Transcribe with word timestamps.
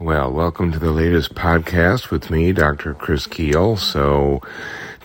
Well, 0.00 0.32
welcome 0.32 0.72
to 0.72 0.78
the 0.78 0.92
latest 0.92 1.34
podcast 1.34 2.10
with 2.10 2.30
me, 2.30 2.52
Dr. 2.52 2.94
Chris 2.94 3.26
Kuehl. 3.26 3.78
So, 3.78 4.40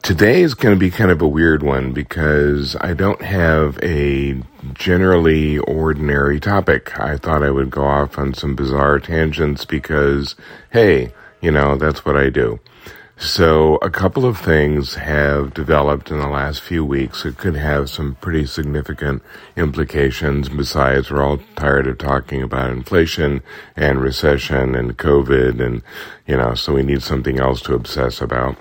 today 0.02 0.42
is 0.42 0.54
going 0.54 0.74
to 0.74 0.80
be 0.80 0.90
kind 0.90 1.12
of 1.12 1.22
a 1.22 1.28
weird 1.28 1.64
one 1.64 1.92
because 1.92 2.78
I 2.80 2.94
don't 2.94 3.22
have 3.22 3.78
a 3.84 4.42
generally 4.74 5.58
ordinary 5.58 6.40
topic. 6.40 6.98
I 6.98 7.18
thought 7.18 7.44
I 7.44 7.52
would 7.52 7.72
go 7.72 7.84
off 7.84 8.18
on 8.18 8.34
some 8.36 8.56
bizarre 8.56 9.00
tangents 9.00 9.66
because, 9.66 10.38
hey, 10.70 11.14
you 11.42 11.52
know, 11.52 11.76
that's 11.76 12.06
what 12.06 12.16
I 12.16 12.30
do. 12.30 12.62
So 13.18 13.78
a 13.78 13.90
couple 13.90 14.26
of 14.26 14.38
things 14.38 14.96
have 14.96 15.54
developed 15.54 16.12
in 16.12 16.20
the 16.20 16.28
last 16.28 16.62
few 16.62 16.84
weeks 16.84 17.24
that 17.24 17.38
could 17.38 17.56
have 17.56 17.90
some 17.90 18.16
pretty 18.16 18.46
significant 18.46 19.24
implications. 19.56 20.50
Besides, 20.50 21.10
we're 21.10 21.24
all 21.24 21.40
tired 21.56 21.88
of 21.88 21.98
talking 21.98 22.44
about 22.44 22.72
inflation 22.72 23.42
and 23.78 24.02
recession 24.02 24.76
and 24.76 24.98
COVID 24.98 25.66
and, 25.66 25.82
you 26.28 26.36
know, 26.36 26.56
so 26.56 26.74
we 26.74 26.84
need 26.84 27.04
something 27.04 27.40
else 27.40 27.62
to 27.62 27.74
obsess 27.74 28.20
about. 28.20 28.58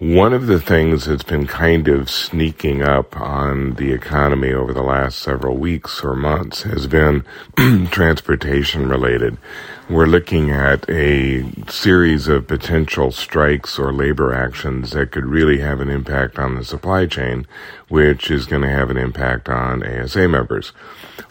One 0.00 0.32
of 0.32 0.46
the 0.46 0.58
things 0.58 1.04
that's 1.04 1.24
been 1.24 1.46
kind 1.46 1.86
of 1.86 2.08
sneaking 2.08 2.80
up 2.80 3.20
on 3.20 3.74
the 3.74 3.92
economy 3.92 4.50
over 4.50 4.72
the 4.72 4.82
last 4.82 5.18
several 5.18 5.58
weeks 5.58 6.02
or 6.02 6.16
months 6.16 6.62
has 6.62 6.86
been 6.86 7.22
transportation 7.90 8.88
related. 8.88 9.36
We're 9.90 10.06
looking 10.06 10.50
at 10.50 10.88
a 10.88 11.44
series 11.68 12.28
of 12.28 12.48
potential 12.48 13.12
strikes 13.12 13.78
or 13.78 13.92
labor 13.92 14.32
actions 14.32 14.92
that 14.92 15.10
could 15.10 15.26
really 15.26 15.58
have 15.58 15.80
an 15.80 15.90
impact 15.90 16.38
on 16.38 16.54
the 16.54 16.64
supply 16.64 17.04
chain, 17.04 17.46
which 17.88 18.30
is 18.30 18.46
going 18.46 18.62
to 18.62 18.70
have 18.70 18.88
an 18.88 18.96
impact 18.96 19.50
on 19.50 19.82
ASA 19.82 20.28
members. 20.28 20.68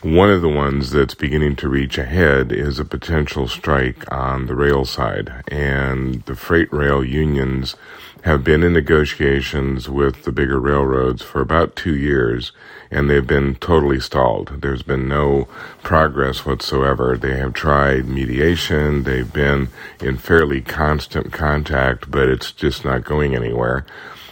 One 0.04 0.30
of 0.30 0.44
the 0.44 0.50
ones 0.50 0.92
that's 0.92 1.16
beginning 1.16 1.56
to 1.56 1.70
reach 1.70 1.98
ahead 1.98 2.52
is 2.52 2.78
a 2.78 2.86
potential 2.86 3.48
strike 3.48 4.12
on 4.12 4.46
the 4.46 4.56
rail 4.56 4.86
side, 4.86 5.44
and 5.48 6.22
the 6.26 6.36
freight 6.36 6.72
rail 6.72 7.04
unions 7.04 7.76
have 8.24 8.44
been 8.44 8.59
in 8.64 8.74
negotiations 8.74 9.90
with 9.90 10.24
the 10.24 10.32
bigger 10.32 10.60
railroads 10.60 11.22
for 11.22 11.42
about 11.42 11.76
two 11.76 11.96
years, 11.96 12.52
and 12.92 13.10
they've 13.10 13.26
been 13.26 13.56
totally 13.56 14.00
stalled. 14.00 14.62
There's 14.62 14.84
been 14.84 15.08
no 15.08 15.48
progress 15.84 16.46
whatsoever. 16.46 17.18
They 17.18 17.38
have 17.38 17.54
tried 17.54 18.06
mediation, 18.06 19.04
they've 19.04 19.32
been 19.32 19.70
in 20.02 20.18
fairly 20.18 20.62
constant 20.62 21.32
contact, 21.32 22.10
but 22.10 22.30
it's 22.30 22.52
just 22.52 22.84
not 22.84 23.04
going 23.04 23.36
anywhere. 23.36 23.86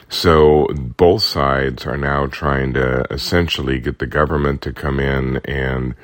So 0.10 0.68
both 0.74 1.22
sides 1.22 1.86
are 1.86 1.98
now 1.98 2.28
trying 2.28 2.74
to 2.74 3.06
essentially 3.12 3.80
get 3.80 4.00
the 4.00 4.08
government 4.08 4.62
to 4.62 4.74
come 4.74 5.00
in 5.00 5.38
and 5.46 5.96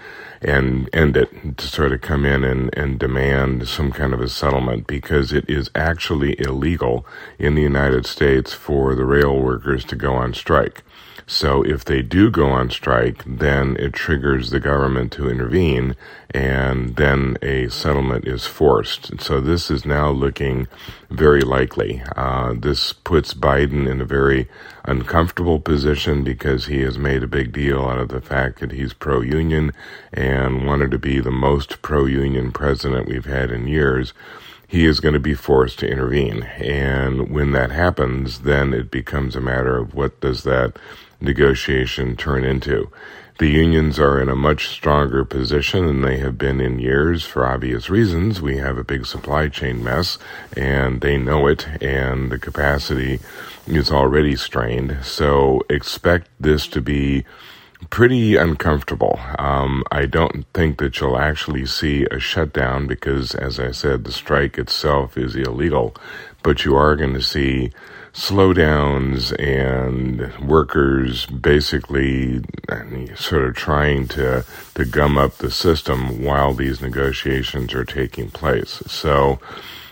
and 0.41 0.89
end 0.91 1.15
it 1.15 1.57
to 1.57 1.67
sort 1.67 1.93
of 1.93 2.01
come 2.01 2.25
in 2.25 2.43
and, 2.43 2.69
and 2.75 2.99
demand 2.99 3.65
some 3.65 3.93
kind 3.93 4.13
of 4.13 4.19
a 4.19 4.27
settlement 4.27 4.87
because 4.87 5.31
it 5.31 5.49
is 5.49 5.69
actually 5.73 6.37
illegal 6.37 7.05
in 7.39 7.55
the 7.55 7.61
United 7.61 8.05
States 8.05 8.51
for 8.51 8.93
the 8.93 9.05
rail 9.05 9.39
workers 9.39 9.85
to 9.85 9.95
go 9.95 10.13
on 10.15 10.33
strike. 10.33 10.83
So 11.25 11.63
if 11.63 11.85
they 11.85 12.01
do 12.01 12.29
go 12.29 12.47
on 12.47 12.69
strike, 12.69 13.23
then 13.25 13.75
it 13.77 13.93
triggers 13.93 14.49
the 14.49 14.59
government 14.59 15.11
to 15.13 15.29
intervene 15.29 15.95
and 16.31 16.95
then 16.95 17.37
a 17.41 17.69
settlement 17.69 18.27
is 18.27 18.45
forced. 18.45 19.21
So 19.21 19.39
this 19.39 19.69
is 19.69 19.85
now 19.85 20.09
looking 20.09 20.67
very 21.09 21.41
likely. 21.41 22.01
Uh, 22.15 22.53
this 22.57 22.91
puts 22.91 23.33
Biden 23.33 23.87
in 23.87 24.01
a 24.01 24.05
very 24.05 24.49
uncomfortable 24.85 25.59
position 25.59 26.23
because 26.23 26.65
he 26.65 26.81
has 26.81 26.97
made 26.97 27.23
a 27.23 27.27
big 27.27 27.53
deal 27.53 27.85
out 27.85 27.99
of 27.99 28.09
the 28.09 28.21
fact 28.21 28.59
that 28.59 28.71
he's 28.71 28.93
pro-union 28.93 29.71
and 30.11 30.65
wanted 30.65 30.91
to 30.91 30.99
be 30.99 31.19
the 31.19 31.31
most 31.31 31.81
pro-union 31.81 32.51
president 32.51 33.07
we've 33.07 33.25
had 33.25 33.51
in 33.51 33.67
years 33.67 34.13
he 34.65 34.85
is 34.85 34.99
going 34.99 35.13
to 35.13 35.19
be 35.19 35.35
forced 35.35 35.77
to 35.77 35.87
intervene. 35.87 36.41
And 36.57 37.29
when 37.29 37.51
that 37.51 37.69
happens, 37.69 38.39
then 38.39 38.73
it 38.73 38.89
becomes 38.89 39.35
a 39.35 39.41
matter 39.41 39.77
of 39.77 39.93
what 39.93 40.19
does 40.19 40.41
that 40.45 40.77
negotiation 41.23 42.15
turn 42.15 42.43
into. 42.43 42.91
The 43.39 43.49
unions 43.49 43.99
are 43.99 44.21
in 44.21 44.29
a 44.29 44.35
much 44.35 44.67
stronger 44.67 45.25
position 45.25 45.87
than 45.87 46.01
they 46.01 46.17
have 46.19 46.37
been 46.37 46.61
in 46.61 46.77
years 46.77 47.23
for 47.23 47.45
obvious 47.45 47.89
reasons. 47.89 48.41
We 48.41 48.57
have 48.57 48.77
a 48.77 48.83
big 48.83 49.07
supply 49.07 49.47
chain 49.47 49.83
mess 49.83 50.19
and 50.55 51.01
they 51.01 51.17
know 51.17 51.47
it 51.47 51.67
and 51.81 52.31
the 52.31 52.37
capacity 52.37 53.19
is 53.65 53.91
already 53.91 54.35
strained. 54.35 54.99
So 55.01 55.63
expect 55.67 56.29
this 56.39 56.67
to 56.67 56.81
be 56.81 57.25
pretty 57.89 58.35
uncomfortable. 58.35 59.19
Um, 59.39 59.83
I 59.91 60.05
don't 60.05 60.45
think 60.53 60.77
that 60.77 60.99
you'll 60.99 61.17
actually 61.17 61.65
see 61.65 62.05
a 62.11 62.19
shutdown 62.19 62.87
because, 62.87 63.35
as 63.35 63.59
I 63.59 63.71
said, 63.71 64.03
the 64.03 64.11
strike 64.11 64.57
itself 64.57 65.17
is 65.17 65.35
illegal, 65.35 65.95
but 66.43 66.65
you 66.65 66.75
are 66.75 66.95
going 66.95 67.13
to 67.13 67.21
see 67.21 67.71
slowdowns 68.13 69.33
and 69.39 70.47
workers 70.47 71.25
basically 71.25 72.43
sort 73.15 73.43
of 73.43 73.55
trying 73.55 74.07
to, 74.07 74.45
to 74.75 74.85
gum 74.85 75.17
up 75.17 75.37
the 75.37 75.51
system 75.51 76.23
while 76.23 76.53
these 76.53 76.79
negotiations 76.79 77.73
are 77.73 77.85
taking 77.85 78.29
place. 78.29 78.83
So, 78.87 79.39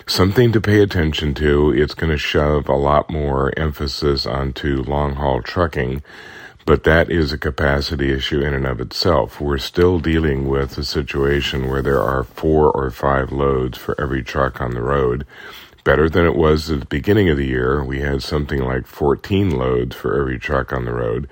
something 0.06 0.52
to 0.52 0.62
pay 0.62 0.82
attention 0.82 1.34
to. 1.36 1.72
It's 1.72 1.94
going 1.96 2.12
to 2.12 2.18
shove 2.18 2.70
a 2.70 2.76
lot 2.76 3.10
more 3.10 3.58
emphasis 3.58 4.26
onto 4.26 4.84
long 4.84 5.16
haul 5.16 5.42
trucking 5.42 6.04
but 6.66 6.84
that 6.84 7.10
is 7.10 7.34
a 7.34 7.38
capacity 7.38 8.12
issue 8.12 8.40
in 8.40 8.54
and 8.54 8.66
of 8.66 8.80
itself. 8.80 9.42
We're 9.42 9.58
still 9.58 10.00
dealing 10.00 10.48
with 10.48 10.78
a 10.78 10.84
situation 10.84 11.68
where 11.68 11.82
there 11.82 12.02
are 12.02 12.24
four 12.24 12.72
or 12.72 12.92
five 12.92 13.32
loads 13.32 13.78
for 13.78 14.00
every 14.00 14.24
truck 14.24 14.62
on 14.62 14.72
the 14.72 14.82
road. 14.82 15.26
Better 15.84 16.10
than 16.10 16.26
it 16.26 16.36
was 16.36 16.70
at 16.70 16.80
the 16.82 16.86
beginning 16.86 17.30
of 17.30 17.38
the 17.38 17.48
year. 17.48 17.84
We 17.84 18.02
had 18.02 18.22
something 18.22 18.64
like 18.64 18.86
14 18.86 19.50
loads 19.50 19.96
for 19.96 20.20
every 20.20 20.38
truck 20.38 20.72
on 20.72 20.86
the 20.86 20.94
road. 20.94 21.28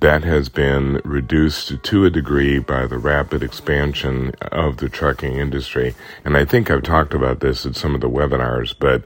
That 0.00 0.22
has 0.22 0.48
been 0.48 1.00
reduced 1.04 1.82
to 1.82 2.04
a 2.04 2.10
degree 2.10 2.60
by 2.60 2.86
the 2.86 2.98
rapid 2.98 3.42
expansion 3.42 4.32
of 4.40 4.76
the 4.76 4.88
trucking 4.88 5.36
industry. 5.36 5.96
And 6.24 6.36
I 6.36 6.44
think 6.44 6.70
I've 6.70 6.84
talked 6.84 7.14
about 7.14 7.40
this 7.40 7.66
at 7.66 7.74
some 7.74 7.96
of 7.96 8.00
the 8.00 8.08
webinars, 8.08 8.74
but 8.78 9.02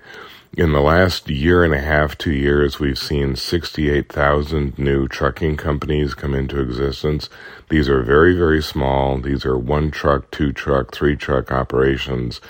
in 0.54 0.72
the 0.72 0.82
last 0.82 1.30
year 1.30 1.64
and 1.64 1.72
a 1.72 1.80
half, 1.80 2.19
two 2.19 2.34
years, 2.34 2.78
we've 2.78 2.98
seen 2.98 3.36
68,000 3.36 4.78
new 4.78 5.09
trucking 5.09 5.56
companies 5.56 6.12
come 6.12 6.34
into 6.34 6.60
existence. 6.60 7.30
These 7.70 7.88
are 7.88 8.03
very, 8.03 8.36
very 8.36 8.62
small. 8.62 9.16
These 9.16 9.47
are 9.47 9.56
one 9.56 9.91
truck, 9.91 10.30
two 10.30 10.53
truck, 10.53 10.92
three 10.92 11.16
truck 11.16 11.50
operations. 11.50 12.42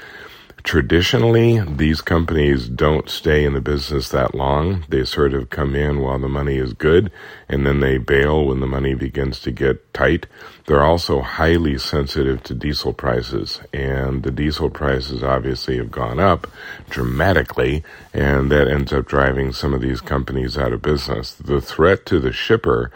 Traditionally, 0.64 1.58
these 1.60 2.00
companies 2.00 2.68
don't 2.68 3.10
stay 3.10 3.44
in 3.44 3.52
the 3.52 3.60
business 3.60 4.10
that 4.10 4.34
long. 4.34 4.84
They 4.88 5.04
sort 5.04 5.34
of 5.34 5.50
come 5.50 5.74
in 5.74 6.00
while 6.00 6.20
the 6.20 6.28
money 6.28 6.56
is 6.56 6.72
good 6.72 7.10
and 7.48 7.66
then 7.66 7.80
they 7.80 7.98
bail 7.98 8.46
when 8.46 8.60
the 8.60 8.66
money 8.66 8.94
begins 8.94 9.40
to 9.40 9.50
get 9.50 9.92
tight. 9.92 10.26
They're 10.66 10.84
also 10.84 11.20
highly 11.20 11.78
sensitive 11.78 12.44
to 12.44 12.54
diesel 12.54 12.92
prices 12.92 13.60
and 13.72 14.22
the 14.22 14.30
diesel 14.30 14.70
prices 14.70 15.24
obviously 15.24 15.78
have 15.78 15.90
gone 15.90 16.20
up 16.20 16.46
dramatically 16.88 17.82
and 18.14 18.50
that 18.52 18.68
ends 18.68 18.92
up 18.92 19.06
driving 19.06 19.52
some 19.52 19.74
of 19.74 19.80
these 19.80 20.00
companies 20.00 20.56
out 20.56 20.72
of 20.72 20.80
business. 20.80 21.34
The 21.34 21.60
threat 21.60 22.06
to 22.06 22.20
the 22.20 22.32
shipper 22.32 22.92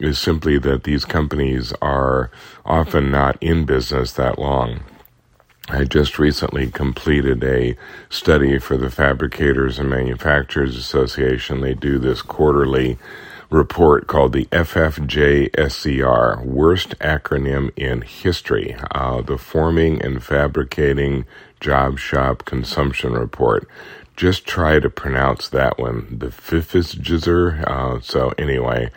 is 0.00 0.18
simply 0.18 0.58
that 0.60 0.84
these 0.84 1.04
companies 1.04 1.74
are 1.82 2.30
often 2.64 3.10
not 3.10 3.36
in 3.42 3.66
business 3.66 4.12
that 4.14 4.38
long. 4.38 4.80
I 5.72 5.84
just 5.84 6.18
recently 6.18 6.68
completed 6.68 7.44
a 7.44 7.76
study 8.08 8.58
for 8.58 8.76
the 8.76 8.90
Fabricators 8.90 9.78
and 9.78 9.88
Manufacturers 9.88 10.76
Association. 10.76 11.60
They 11.60 11.74
do 11.74 12.00
this 12.00 12.22
quarterly 12.22 12.98
report 13.50 14.08
called 14.08 14.32
the 14.32 14.46
FFJSCR, 14.46 16.44
worst 16.44 16.98
acronym 16.98 17.70
in 17.76 18.02
history, 18.02 18.74
uh, 18.90 19.22
the 19.22 19.38
Forming 19.38 20.02
and 20.02 20.20
Fabricating 20.20 21.24
Job 21.60 22.00
Shop 22.00 22.44
Consumption 22.44 23.12
Report. 23.12 23.68
Just 24.16 24.46
try 24.46 24.80
to 24.80 24.90
pronounce 24.90 25.48
that 25.48 25.78
one, 25.78 26.18
the 26.18 26.28
FIFISJIZR. 26.28 27.64
Uh, 27.64 28.00
so 28.00 28.34
anyway, 28.36 28.90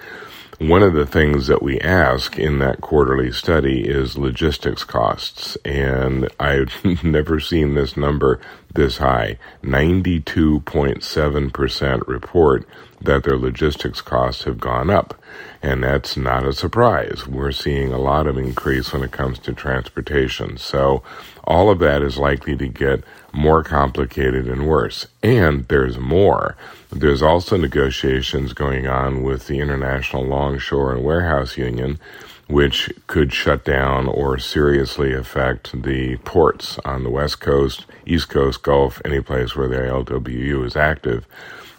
one 0.69 0.83
of 0.83 0.93
the 0.93 1.05
things 1.05 1.47
that 1.47 1.61
we 1.61 1.79
ask 1.79 2.37
in 2.37 2.59
that 2.59 2.81
quarterly 2.81 3.31
study 3.31 3.87
is 3.87 4.17
logistics 4.17 4.83
costs, 4.83 5.57
and 5.65 6.29
I've 6.39 6.73
never 7.03 7.39
seen 7.39 7.73
this 7.73 7.97
number 7.97 8.39
this 8.73 8.97
high. 8.97 9.37
92.7% 9.63 12.07
report 12.07 12.67
that 13.01 13.23
their 13.23 13.37
logistics 13.37 14.01
costs 14.01 14.43
have 14.43 14.59
gone 14.59 14.89
up. 14.89 15.15
And 15.61 15.83
that's 15.83 16.17
not 16.17 16.45
a 16.45 16.53
surprise. 16.53 17.27
We're 17.27 17.51
seeing 17.51 17.91
a 17.91 17.97
lot 17.97 18.27
of 18.27 18.37
increase 18.37 18.93
when 18.93 19.03
it 19.03 19.11
comes 19.11 19.39
to 19.39 19.53
transportation. 19.53 20.57
So 20.57 21.03
all 21.43 21.69
of 21.69 21.79
that 21.79 22.01
is 22.01 22.17
likely 22.17 22.55
to 22.57 22.67
get 22.67 23.03
more 23.31 23.63
complicated 23.63 24.47
and 24.47 24.67
worse. 24.67 25.07
And 25.21 25.67
there's 25.67 25.97
more. 25.97 26.55
There's 26.91 27.21
also 27.21 27.57
negotiations 27.57 28.53
going 28.53 28.87
on 28.87 29.23
with 29.23 29.47
the 29.47 29.59
International 29.59 30.23
Longshore 30.23 30.93
and 30.93 31.03
Warehouse 31.03 31.57
Union 31.57 31.99
which 32.47 32.91
could 33.07 33.33
shut 33.33 33.63
down 33.63 34.07
or 34.07 34.37
seriously 34.37 35.13
affect 35.13 35.83
the 35.83 36.17
ports 36.17 36.77
on 36.85 37.03
the 37.03 37.09
West 37.09 37.39
Coast, 37.39 37.85
East 38.05 38.29
Coast, 38.29 38.63
Gulf, 38.63 39.01
any 39.05 39.21
place 39.21 39.55
where 39.55 39.67
the 39.67 39.77
ILWU 39.77 40.65
is 40.65 40.75
active. 40.75 41.25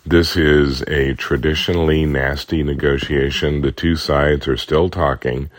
This 0.07 0.37
is 0.37 0.83
a 0.83 1.15
traditionally 1.15 2.05
nasty 2.05 2.63
negotiation. 2.63 3.63
The 3.63 3.73
two 3.73 3.97
sides 3.97 4.47
are 4.49 4.57
still 4.57 4.91
talking. 4.91 5.51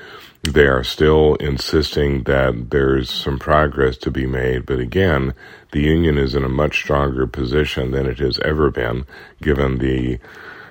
They 0.43 0.67
are 0.67 0.83
still 0.83 1.33
insisting 1.35 2.23
that 2.23 2.69
there's 2.69 3.09
some 3.09 3.39
progress 3.39 3.97
to 3.97 4.11
be 4.11 4.27
made, 4.27 4.67
but 4.67 4.77
again, 4.77 5.33
the 5.71 5.81
union 5.81 6.19
is 6.19 6.35
in 6.35 6.43
a 6.43 6.49
much 6.49 6.77
stronger 6.77 7.25
position 7.25 7.89
than 7.89 8.05
it 8.05 8.19
has 8.19 8.39
ever 8.41 8.69
been, 8.69 9.07
given 9.41 9.79
the 9.79 10.19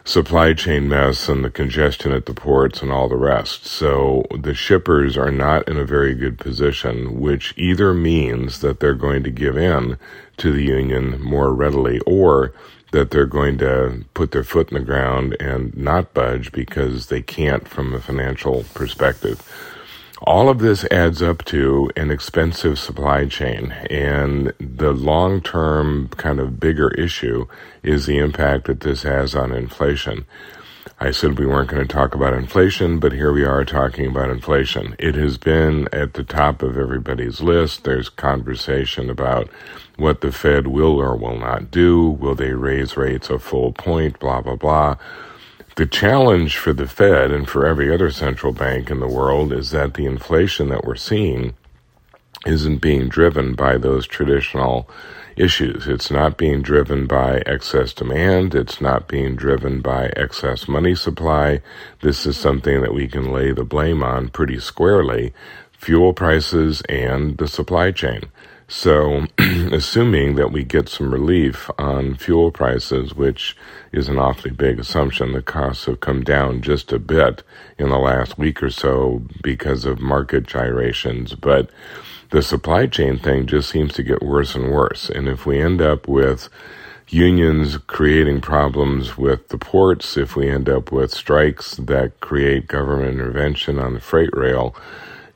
supply 0.05 0.53
chain 0.53 0.87
mess 0.87 1.31
and 1.31 1.43
the 1.43 1.51
congestion 1.51 2.13
at 2.13 2.27
the 2.27 2.35
ports 2.35 2.83
and 2.83 2.93
all 2.93 3.09
the 3.09 3.17
rest. 3.17 3.65
So 3.65 4.25
the 4.39 4.55
shippers 4.55 5.17
are 5.17 5.31
not 5.31 5.67
in 5.67 5.79
a 5.79 5.85
very 5.85 6.15
good 6.15 6.39
position, 6.39 7.21
which 7.21 7.55
either 7.57 7.95
means 7.95 8.61
that 8.61 8.81
they're 8.81 8.95
going 8.95 9.23
to 9.25 9.31
give 9.31 9.57
in 9.57 9.99
to 10.37 10.53
the 10.53 10.65
union 10.65 11.21
more 11.23 11.55
readily 11.55 12.01
or 12.01 12.53
that 12.93 13.11
they're 13.11 13.27
going 13.27 13.59
to 13.59 14.05
put 14.13 14.31
their 14.31 14.45
foot 14.45 14.71
in 14.71 14.79
the 14.79 14.85
ground 14.85 15.37
and 15.41 15.77
not 15.77 16.15
budge 16.15 16.53
because 16.53 17.07
they 17.07 17.23
can't 17.23 17.67
from 17.67 17.95
a 17.95 18.01
financial 18.01 18.65
perspective. 18.75 19.43
All 20.27 20.49
of 20.49 20.59
this 20.59 20.87
adds 20.87 21.21
up 21.21 21.45
to 21.47 21.91
an 21.97 22.11
expensive 22.11 22.79
supply 22.79 23.27
chain, 23.27 23.73
and 23.91 24.55
the 24.59 24.93
long 24.93 25.43
term 25.43 26.09
kind 26.17 26.41
of 26.41 26.59
bigger 26.59 26.89
issue 26.93 27.47
is 27.83 28.07
the 28.07 28.17
impact 28.17 28.67
that 28.67 28.81
this 28.81 29.03
has 29.03 29.35
on 29.35 29.53
inflation. 29.53 30.25
I 30.99 31.11
said 31.11 31.39
we 31.39 31.45
weren't 31.45 31.69
going 31.69 31.87
to 31.87 31.93
talk 31.93 32.15
about 32.15 32.33
inflation, 32.33 33.01
but 33.01 33.13
here 33.13 33.35
we 33.35 33.45
are 33.45 33.67
talking 33.67 34.07
about 34.07 34.31
inflation. 34.31 34.97
It 34.99 35.15
has 35.15 35.37
been 35.37 35.89
at 35.93 36.15
the 36.15 36.25
top 36.25 36.63
of 36.63 36.79
everybody's 36.79 37.43
list. 37.43 37.85
There's 37.85 38.09
conversation 38.09 39.11
about 39.11 39.51
what 39.97 40.23
the 40.23 40.33
Fed 40.33 40.69
will 40.69 40.99
or 40.99 41.17
will 41.17 41.39
not 41.39 41.71
do. 41.71 42.09
Will 42.09 42.35
they 42.35 42.53
raise 42.53 42.97
rates 42.97 43.29
a 43.29 43.39
full 43.39 43.73
point? 43.73 44.19
Blah, 44.21 44.41
blah, 44.41 44.57
blah. 44.57 44.97
The 45.77 45.87
challenge 45.87 46.57
for 46.57 46.73
the 46.73 46.87
Fed 46.87 47.33
and 47.33 47.49
for 47.49 47.67
every 47.67 47.93
other 47.93 48.11
central 48.11 48.53
bank 48.53 48.91
in 48.91 49.01
the 49.01 49.09
world 49.09 49.53
is 49.53 49.71
that 49.73 49.95
the 49.95 50.07
inflation 50.07 50.69
that 50.69 50.85
we're 50.85 50.95
seeing 50.95 51.55
isn't 52.47 52.79
being 52.79 53.09
driven 53.09 53.55
by 53.55 53.79
those 53.79 54.07
traditional 54.07 54.89
issues. 55.37 55.89
It's 55.89 56.11
not 56.11 56.37
being 56.37 56.63
driven 56.63 57.07
by 57.07 57.43
excess 57.47 57.93
demand. 57.93 58.55
It's 58.55 58.81
not 58.81 59.09
being 59.09 59.35
driven 59.35 59.81
by 59.81 60.13
excess 60.17 60.69
money 60.69 60.95
supply. 60.95 61.61
This 62.03 62.27
is 62.27 62.37
something 62.37 62.81
that 62.83 62.95
we 62.95 63.09
can 63.09 63.33
lay 63.33 63.51
the 63.51 63.65
blame 63.65 64.03
on 64.03 64.29
pretty 64.29 64.61
squarely 64.61 65.33
fuel 65.73 66.13
prices 66.13 66.83
and 66.89 67.37
the 67.39 67.49
supply 67.49 67.91
chain. 67.91 68.23
So, 68.69 69.27
assuming 69.39 70.37
that 70.37 70.51
we 70.51 70.65
get 70.65 70.89
some 70.89 71.13
relief 71.13 71.71
on 71.79 72.17
fuel 72.17 72.51
prices, 72.51 73.15
which 73.15 73.57
is 73.93 74.09
an 74.09 74.19
awfully 74.19 74.53
big 74.53 74.79
assumption, 74.81 75.33
the 75.33 75.43
costs 75.43 75.85
have 75.87 76.01
come 76.01 76.25
down 76.25 76.63
just 76.63 76.93
a 76.93 76.99
bit 76.99 77.43
in 77.79 77.91
the 77.91 77.99
last 77.99 78.39
week 78.39 78.63
or 78.63 78.71
so 78.71 79.23
because 79.43 79.85
of 79.85 80.01
market 80.01 80.45
gyrations. 80.47 81.35
But 81.35 81.71
the 82.31 82.43
supply 82.43 82.87
chain 82.87 83.19
thing 83.19 83.47
just 83.47 83.71
seems 83.71 83.93
to 83.95 84.03
get 84.03 84.23
worse 84.23 84.55
and 84.55 84.73
worse. 84.73 85.11
And 85.11 85.29
if 85.29 85.47
we 85.47 85.61
end 85.61 85.83
up 85.83 86.09
with 86.09 86.49
unions 87.09 87.77
creating 87.87 88.41
problems 88.41 89.17
with 89.17 89.49
the 89.49 89.59
ports, 89.59 90.17
if 90.17 90.35
we 90.37 90.49
end 90.49 90.69
up 90.69 90.91
with 90.91 91.13
strikes 91.13 91.77
that 91.77 92.19
create 92.21 92.67
government 92.67 93.13
intervention 93.13 93.79
on 93.79 93.95
the 93.95 94.01
freight 94.01 94.35
rail, 94.35 94.75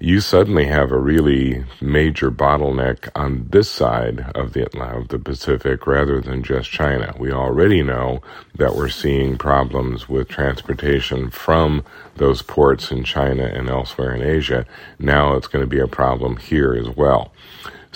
you 0.01 0.21
suddenly 0.21 0.67
have 0.67 0.93
a 0.93 0.99
really 0.99 1.65
major 1.81 2.31
bottleneck 2.31 3.09
on 3.17 3.49
this 3.51 3.69
side 3.69 4.31
of 4.35 4.53
the 4.53 4.69
of 4.81 5.09
the 5.09 5.19
Pacific 5.19 5.87
rather 5.89 6.21
than 6.21 6.43
just 6.45 6.71
China. 6.71 7.15
We 7.19 7.33
already 7.33 7.83
know 7.83 8.23
that 8.55 8.77
we're 8.77 8.91
seeing 8.91 9.37
problems 9.37 10.09
with 10.09 10.29
transportation 10.29 11.31
from 11.31 11.85
those 12.17 12.43
ports 12.43 12.93
in 12.93 13.03
China 13.03 13.45
and 13.45 13.69
elsewhere 13.69 14.15
in 14.15 14.23
Asia. 14.23 14.67
Now 15.01 15.35
it's 15.35 15.49
going 15.49 15.65
to 15.65 15.69
be 15.69 15.81
a 15.81 15.89
problem 15.89 16.37
here 16.37 16.75
as 16.75 16.89
well. 16.89 17.33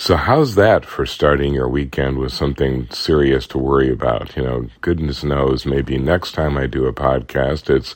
So 0.03 0.17
how's 0.17 0.55
that 0.55 0.85
for 0.85 1.05
starting 1.05 1.53
your 1.53 1.69
weekend 1.69 2.17
with 2.17 2.33
something 2.33 2.89
serious 2.89 3.47
to 3.47 3.57
worry 3.57 3.89
about? 3.89 4.35
You 4.35 4.43
know, 4.43 4.67
goodness 4.81 5.23
knows 5.23 5.65
maybe 5.65 5.97
next 5.97 6.33
time 6.33 6.57
I 6.57 6.67
do 6.67 6.87
a 6.87 6.91
podcast, 6.91 7.73
it's, 7.73 7.95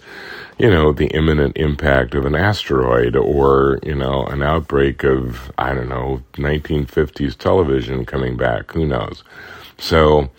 you 0.57 0.69
know, 0.69 0.93
the 0.93 1.07
imminent 1.07 1.57
impact 1.57 2.15
of 2.15 2.25
an 2.25 2.33
asteroid 2.33 3.17
or, 3.17 3.79
you 3.83 3.93
know, 3.93 4.25
an 4.27 4.41
outbreak 4.41 5.03
of, 5.03 5.51
I 5.57 5.73
don't 5.73 5.89
know, 5.89 6.21
1950s 6.35 7.35
television 7.37 8.05
coming 8.05 8.37
back. 8.37 8.71
Who 8.71 8.85
knows? 8.85 9.25
So, 9.77 10.29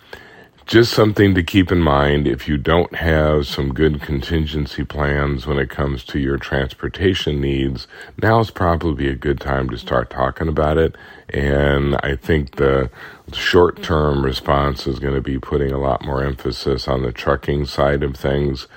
just 0.69 0.93
something 0.93 1.33
to 1.33 1.41
keep 1.41 1.71
in 1.71 1.79
mind 1.79 2.27
if 2.27 2.47
you 2.47 2.55
don't 2.55 2.93
have 2.93 3.47
some 3.47 3.73
good 3.73 3.99
contingency 4.03 4.83
plans 4.83 5.47
when 5.47 5.57
it 5.57 5.67
comes 5.67 6.03
to 6.03 6.19
your 6.19 6.37
transportation 6.37 7.41
needs. 7.41 7.87
Now 8.21 8.39
is 8.39 8.51
probably 8.51 9.07
a 9.07 9.15
good 9.15 9.39
time 9.39 9.67
to 9.71 9.79
start 9.79 10.11
talking 10.11 10.47
about 10.47 10.77
it. 10.77 10.95
And 11.29 11.95
I 12.03 12.15
think 12.15 12.57
the 12.57 12.91
short 13.33 13.81
term 13.81 14.23
response 14.23 14.85
is 14.85 14.99
going 14.99 15.15
to 15.15 15.21
be 15.21 15.39
putting 15.39 15.71
a 15.71 15.79
lot 15.79 16.05
more 16.05 16.23
emphasis 16.23 16.87
on 16.87 17.01
the 17.01 17.11
trucking 17.11 17.65
side 17.65 18.03
of 18.03 18.15
things. 18.15 18.67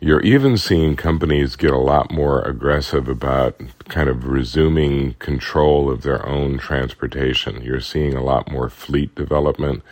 You're 0.00 0.22
even 0.22 0.56
seeing 0.56 0.94
companies 0.94 1.56
get 1.56 1.72
a 1.72 1.78
lot 1.78 2.12
more 2.12 2.42
aggressive 2.42 3.08
about 3.08 3.60
kind 3.88 4.08
of 4.08 4.28
resuming 4.28 5.14
control 5.14 5.90
of 5.90 6.02
their 6.02 6.24
own 6.24 6.58
transportation. 6.58 7.60
You're 7.64 7.80
seeing 7.80 8.14
a 8.14 8.22
lot 8.22 8.52
more 8.52 8.70
fleet 8.70 9.16
development 9.16 9.82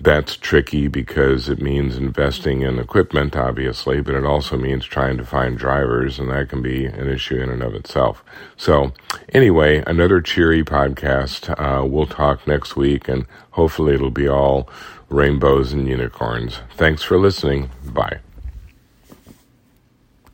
that's 0.00 0.36
tricky 0.36 0.88
because 0.88 1.48
it 1.48 1.60
means 1.60 1.96
investing 1.96 2.62
in 2.62 2.78
equipment, 2.78 3.34
obviously, 3.36 4.00
but 4.00 4.14
it 4.14 4.24
also 4.24 4.56
means 4.56 4.84
trying 4.84 5.16
to 5.18 5.24
find 5.24 5.56
drivers, 5.56 6.18
and 6.18 6.30
that 6.30 6.48
can 6.48 6.62
be 6.62 6.84
an 6.84 7.08
issue 7.08 7.36
in 7.36 7.50
and 7.50 7.62
of 7.62 7.74
itself. 7.74 8.22
So, 8.56 8.92
anyway, 9.32 9.82
another 9.86 10.20
cheery 10.20 10.62
podcast. 10.62 11.50
Uh, 11.58 11.84
we'll 11.86 12.06
talk 12.06 12.46
next 12.46 12.76
week, 12.76 13.08
and 13.08 13.26
hopefully, 13.52 13.94
it'll 13.94 14.10
be 14.10 14.28
all 14.28 14.68
rainbows 15.08 15.72
and 15.72 15.88
unicorns. 15.88 16.60
Thanks 16.76 17.02
for 17.02 17.18
listening. 17.18 17.70
Bye. 17.84 18.25